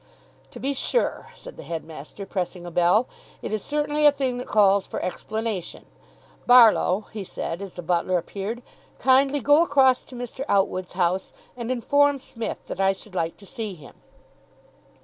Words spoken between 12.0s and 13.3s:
Smith that I should